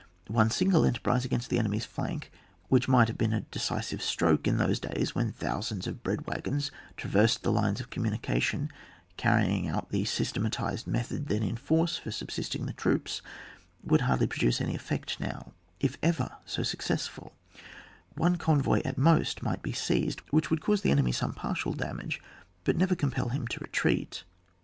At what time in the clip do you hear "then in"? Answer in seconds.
11.27-11.55